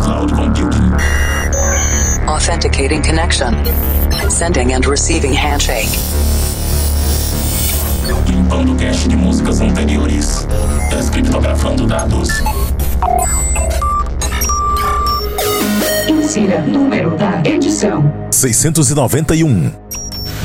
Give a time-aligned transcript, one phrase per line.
[0.00, 0.92] cloud computing.
[2.28, 3.54] Authenticating connection.
[4.30, 5.88] Sending and receiving handshake.
[8.26, 10.46] Limpando cache de músicas anteriores.
[10.90, 12.28] Descriptografando dados.
[16.08, 19.72] Insira número da edição: 691.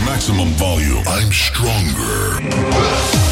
[0.06, 1.04] Maximum volume.
[1.08, 3.23] I'm stronger.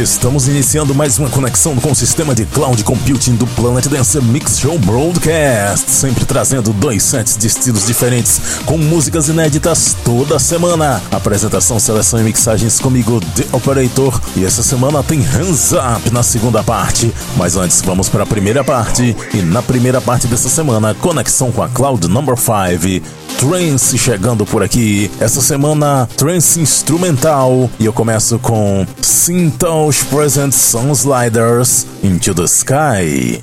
[0.00, 4.60] Estamos iniciando mais uma conexão com o sistema de cloud computing do Planet Dance Mix
[4.60, 11.02] Show Broadcast, sempre trazendo dois sets de estilos diferentes com músicas inéditas toda semana.
[11.10, 16.62] Apresentação, seleção e mixagens comigo, The Operator, e essa semana tem Hands Up na segunda
[16.62, 17.12] parte.
[17.36, 21.62] Mas antes, vamos para a primeira parte, e na primeira parte dessa semana, conexão com
[21.62, 23.04] a Cloud Number 5.
[23.38, 25.10] Trance chegando por aqui.
[25.20, 27.70] Essa semana, trance instrumental.
[27.78, 33.42] E eu começo com Sintos Present Sun Sliders Into the Sky.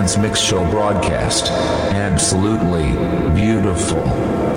[0.00, 1.50] Dance Mix Show broadcast.
[1.92, 2.92] Absolutely
[3.34, 4.49] beautiful.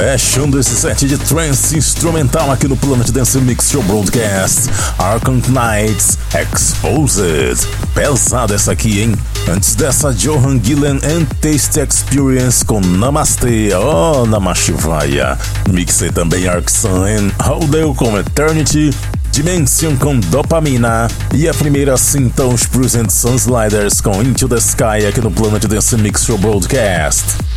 [0.00, 6.16] Fechando esse set de trance instrumental aqui no Planet Dance Mix Show Broadcast, Arkham Knights
[6.34, 7.68] Exposed.
[7.92, 9.14] Pesada essa aqui, hein?
[9.46, 15.38] Antes dessa, Johan Gillen and Taste Experience com Namaste, oh Namashivaya.
[15.70, 18.94] Mixei também Arkson and Holdeu com Eternity,
[19.32, 25.30] Dimension com Dopamina e a primeira os Present Sunsliders com Into the Sky aqui no
[25.30, 27.49] Planet Dance Mix Show Broadcast.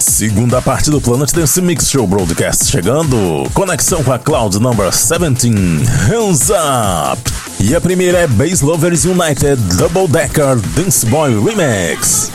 [0.00, 3.48] Segunda parte do Planet Dance Mix Show Broadcast chegando.
[3.54, 5.48] Conexão com a Cloud Number 17,
[6.08, 7.32] Hands Up.
[7.60, 12.32] E a primeira é Bass Lovers United Double Decker Dance Boy Remix.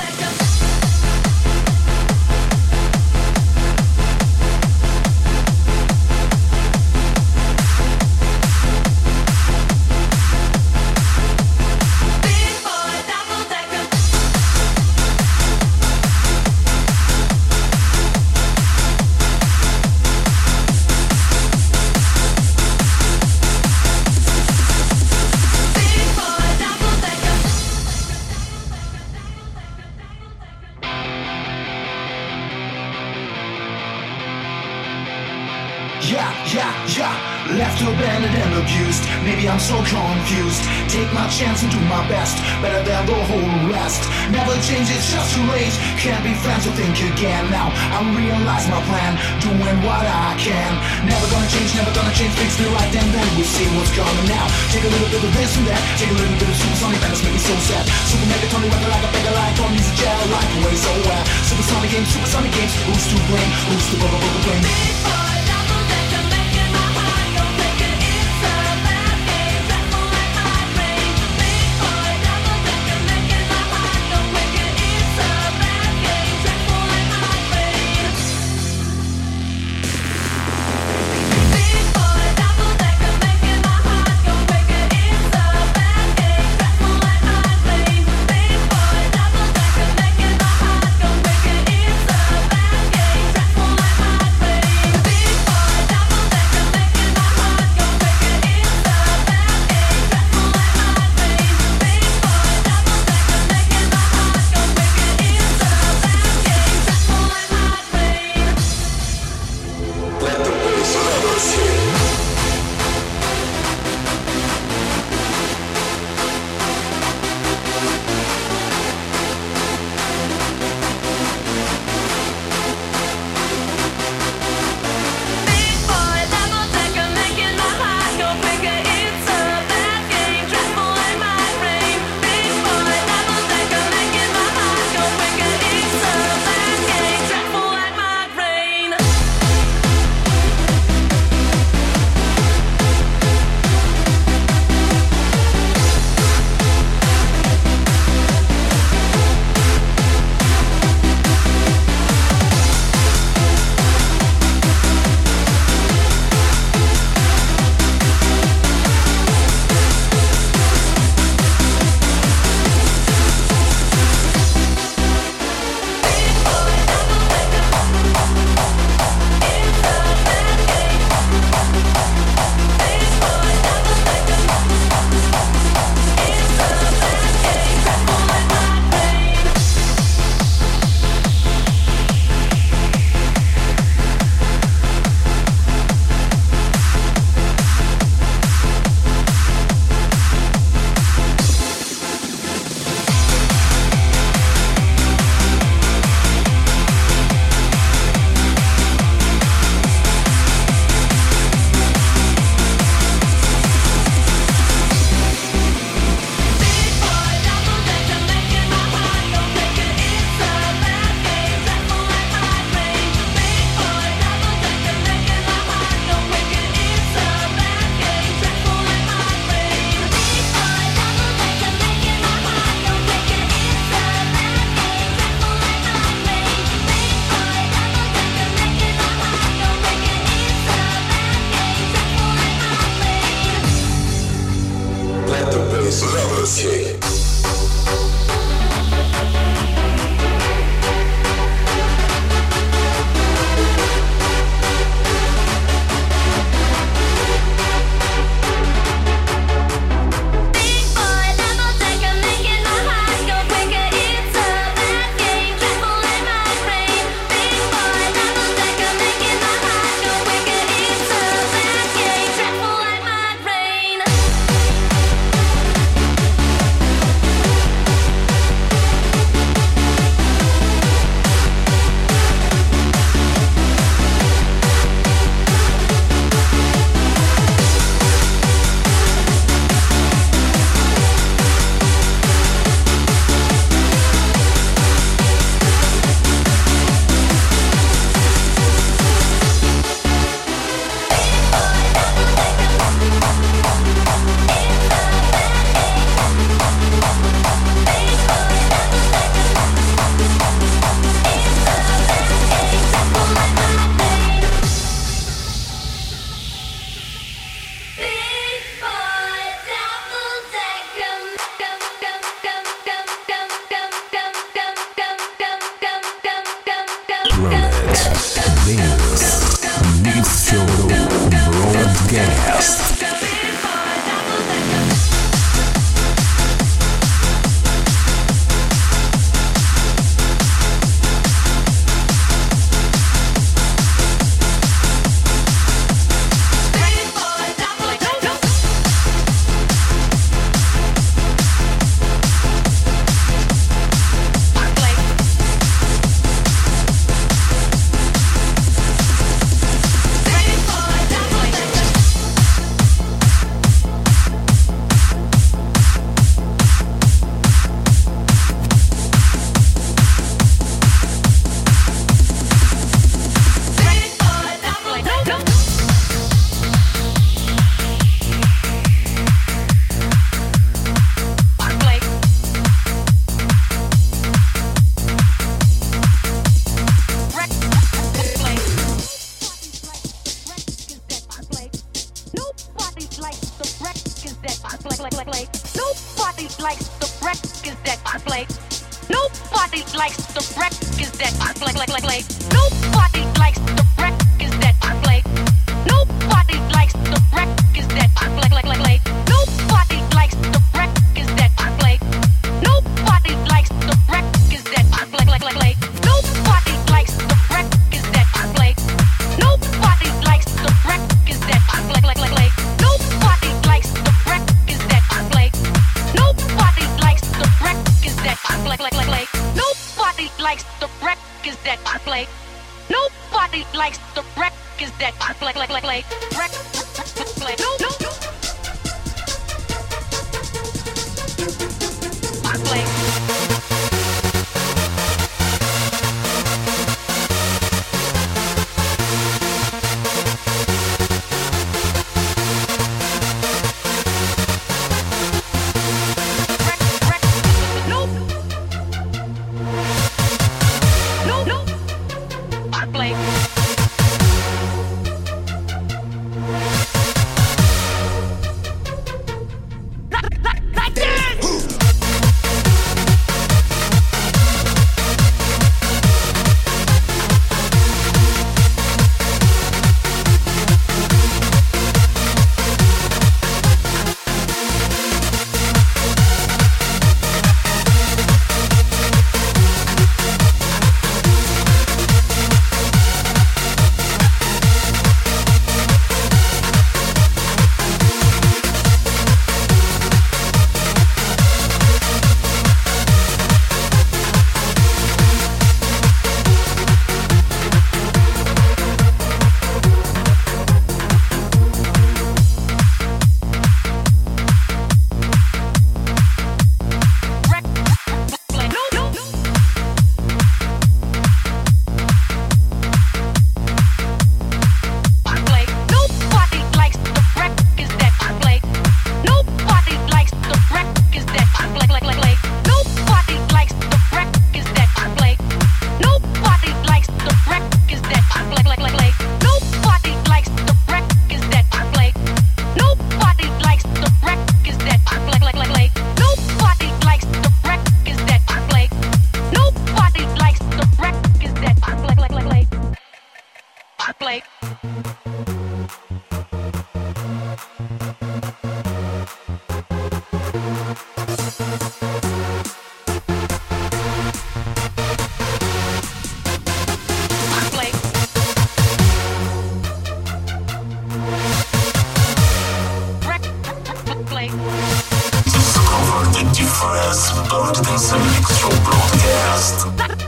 [567.83, 570.20] Sponsor Extra Broadcast.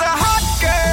[0.00, 0.89] A hot girl.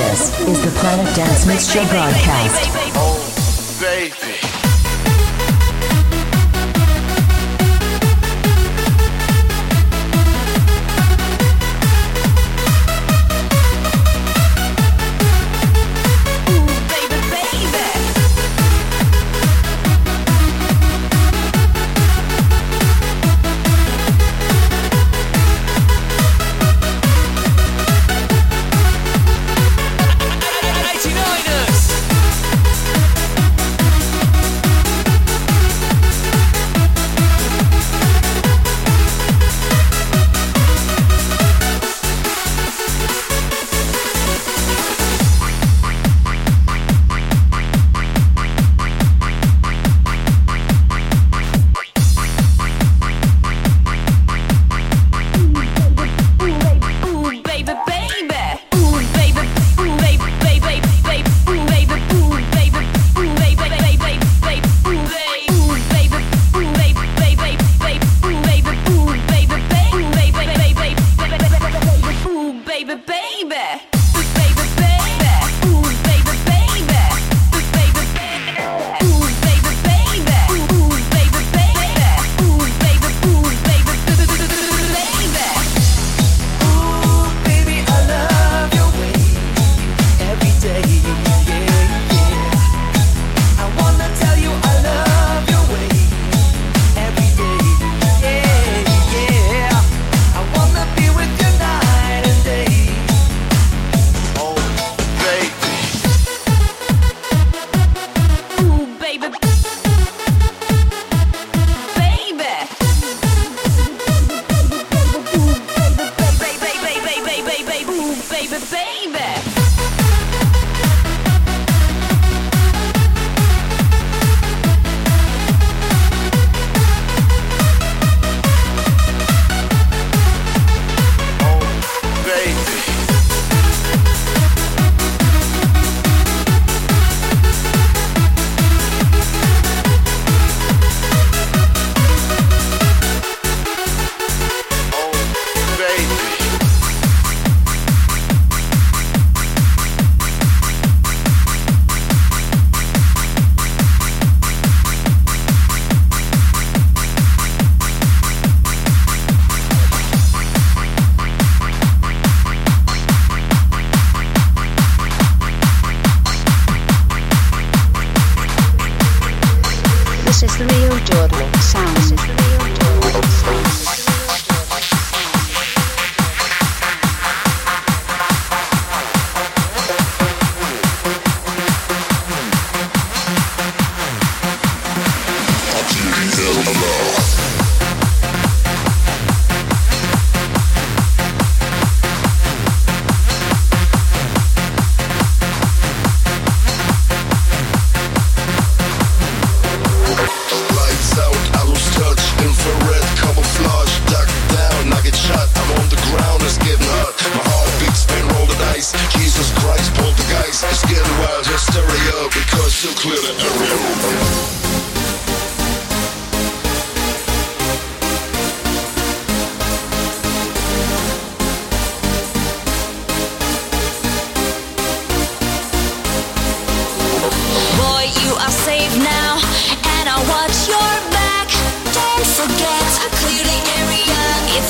[0.00, 2.70] This is the Planet Dance Mix Show broadcast.
[2.96, 4.49] Oh, baby.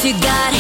[0.05, 0.60] you got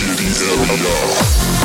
[0.00, 1.59] Jesus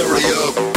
[0.00, 0.69] Stereo.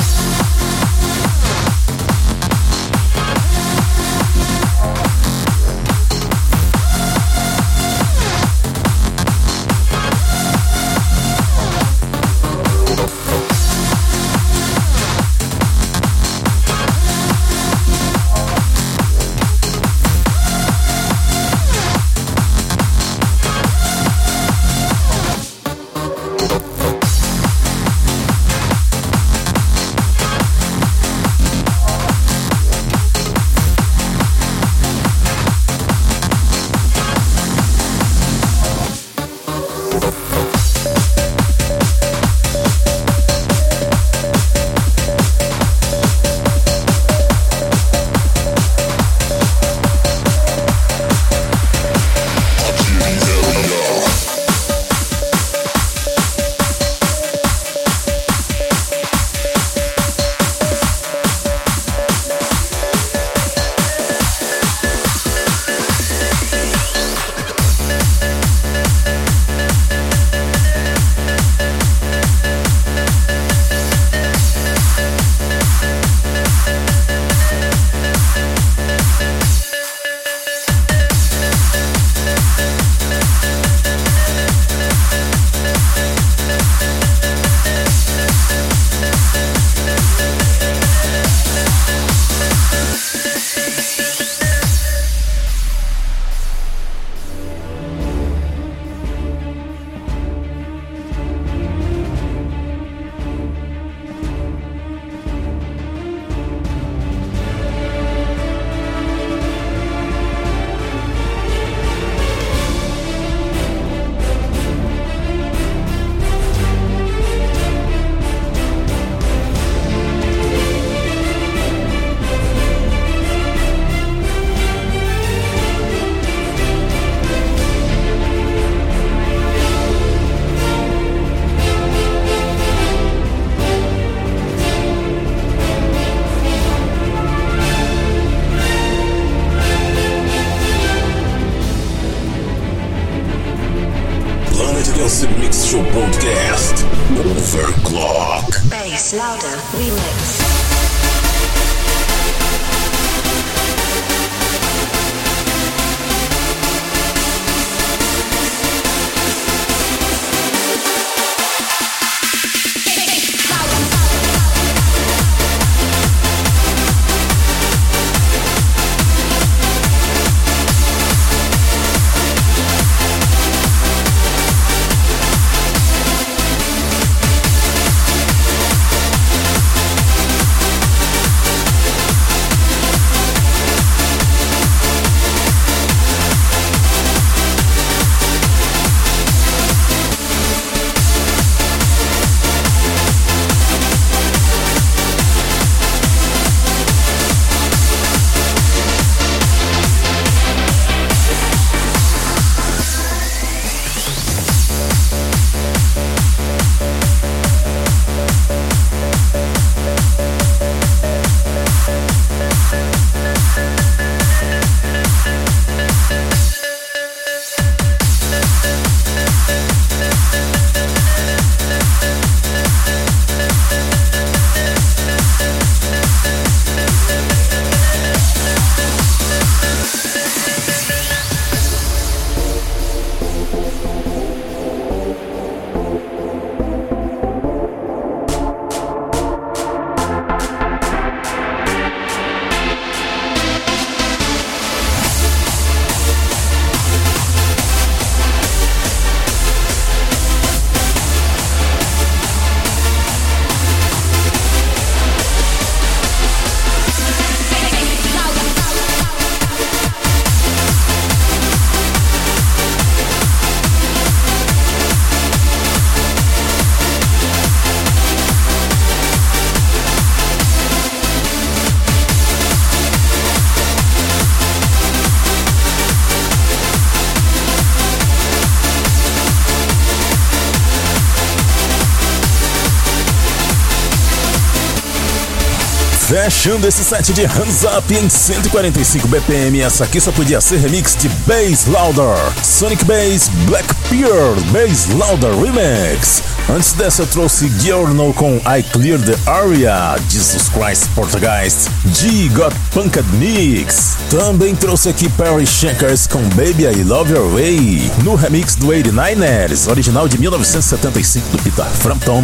[286.23, 290.95] Fechando esse set de Hands Up em 145 BPM, essa aqui só podia ser remix
[290.95, 296.23] de Bass Louder, Sonic Bass Black Pearl Bass Louder Remix.
[296.55, 303.03] Antes dessa trouxe Giorno com I Clear the Area, Jesus Christ Portuguese, G Got Punked
[303.13, 303.97] Mix.
[304.11, 309.67] Também trouxe aqui Perry Shankers com Baby I Love Your Way, no remix do 89ers,
[309.67, 312.23] original de 1975 do Peter Frampton.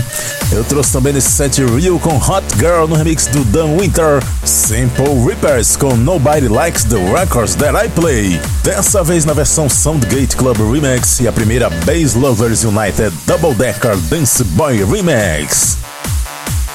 [0.51, 5.25] Eu trouxe também nesse set Real com Hot Girl no remix do Dan Winter, Simple
[5.25, 10.57] Rippers com Nobody Likes the Records That I Play, dessa vez na versão Soundgate Club
[10.71, 15.75] Remix e a primeira Bass Lovers United Double Decker Dance Boy Remix.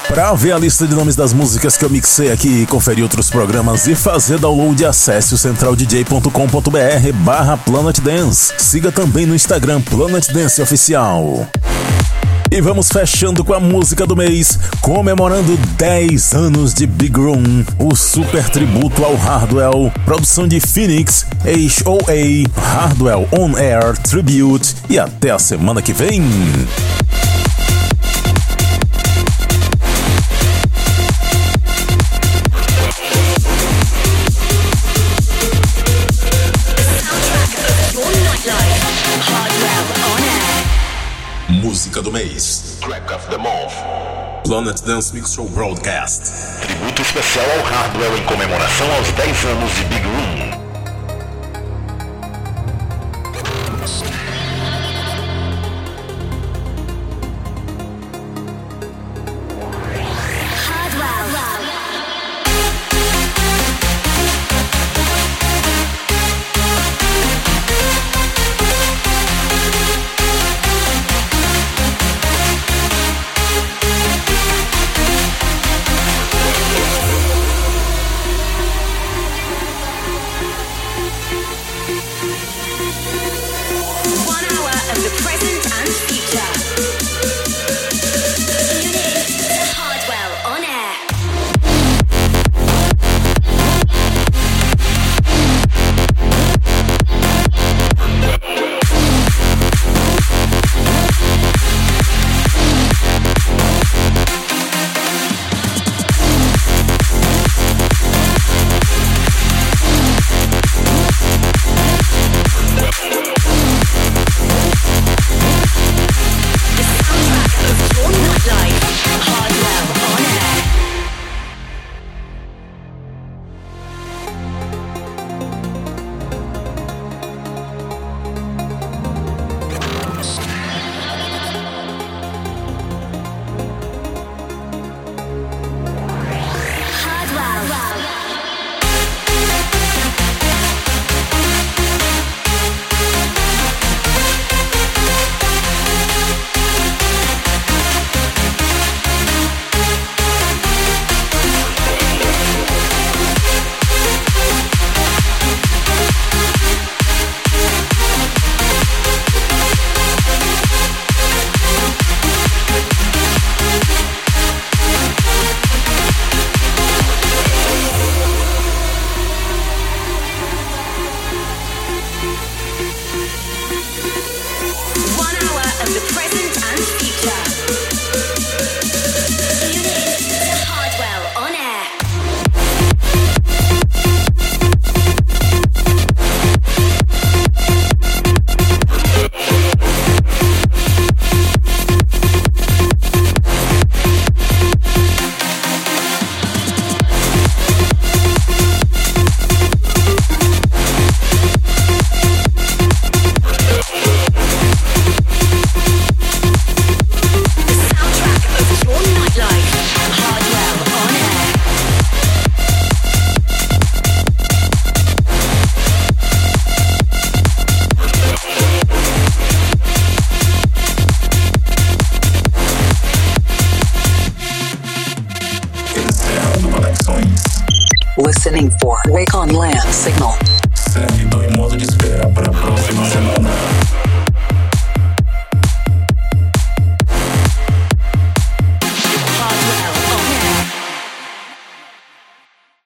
[0.05, 3.87] Para ver a lista de nomes das músicas que eu mixei aqui conferir outros programas
[3.87, 8.53] e fazer download, acesse o centraldj.com.br barra Planet Dance.
[8.57, 11.47] Siga também no Instagram Planet Dance Oficial.
[12.51, 17.95] E vamos fechando com a música do mês, comemorando 10 anos de Big Room, o
[17.95, 25.39] super tributo ao Hardwell, produção de Phoenix, HOA, Hardwell On Air Tribute, e até a
[25.39, 26.21] semana que vem!
[44.45, 46.31] Planet Dance Mix Show Broadcast.
[46.61, 50.54] Tributo especial ao Hardwell em comemoração aos 10 anos de Big Room.